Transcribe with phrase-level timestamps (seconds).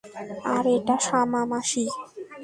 [0.53, 1.85] আর এটা শামা মাসি।